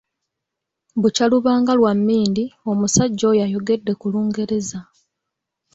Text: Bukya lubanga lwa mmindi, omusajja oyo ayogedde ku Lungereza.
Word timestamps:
Bukya 1.01 1.25
lubanga 1.31 1.71
lwa 1.79 1.91
mmindi, 1.97 2.43
omusajja 2.71 3.23
oyo 3.31 3.41
ayogedde 3.45 3.93
ku 3.99 4.05
Lungereza. 4.13 4.79